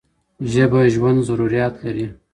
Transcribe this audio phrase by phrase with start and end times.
[0.53, 2.07] ژبه ژوند ضروريات لري.